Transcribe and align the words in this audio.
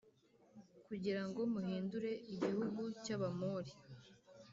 kugira 0.87 1.21
ngo 1.27 1.41
muhindūre 1.53 2.11
igihugu 2.33 2.81
cy’Abamori. 3.03 3.73